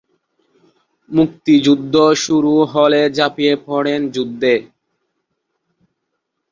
মুক্তিযুদ্ধ 1.11 1.95
শুরু 2.23 2.53
হলে 2.73 3.01
ঝাঁপিয়ে 3.17 3.53
পড়েন 3.67 4.01
যুদ্ধে। 4.15 4.53